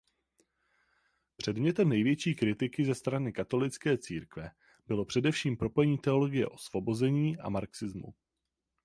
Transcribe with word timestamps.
Předmětem 1.37 1.89
největší 1.89 2.35
kritiky 2.35 2.85
ze 2.85 2.95
strany 2.95 3.33
katolické 3.33 3.97
církve 3.97 4.51
bylo 4.87 5.05
především 5.05 5.57
propojení 5.57 5.97
teologie 5.97 6.47
osvobození 6.47 7.37
a 7.37 7.49
marxismu. 7.49 8.13